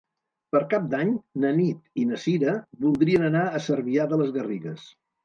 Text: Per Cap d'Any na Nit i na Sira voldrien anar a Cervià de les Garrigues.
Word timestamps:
Per 0.53 0.59
Cap 0.69 0.85
d'Any 0.93 1.11
na 1.43 1.51
Nit 1.57 1.99
i 2.03 2.05
na 2.11 2.17
Sira 2.23 2.55
voldrien 2.87 3.27
anar 3.29 3.45
a 3.45 3.63
Cervià 3.67 4.07
de 4.15 4.21
les 4.23 4.33
Garrigues. 4.39 4.89